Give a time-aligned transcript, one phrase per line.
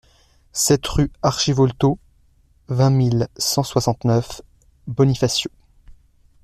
[0.51, 1.99] sept rue Archivolto,
[2.69, 4.41] vingt mille cent soixante-neuf
[4.87, 5.51] Bonifacio